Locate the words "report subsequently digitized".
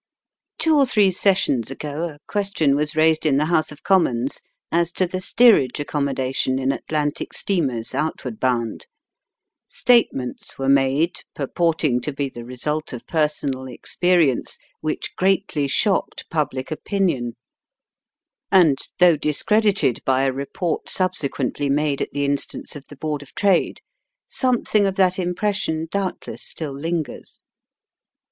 20.33-21.69